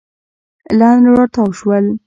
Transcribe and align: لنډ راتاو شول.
لنډ 0.79 1.05
راتاو 1.17 1.47
شول. 1.59 1.85